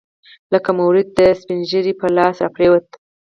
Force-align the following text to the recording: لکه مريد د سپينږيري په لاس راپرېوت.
لکه 0.53 0.69
مريد 0.79 1.07
د 1.17 1.19
سپينږيري 1.39 1.93
په 2.01 2.07
لاس 2.17 2.35
راپرېوت. 2.43 2.87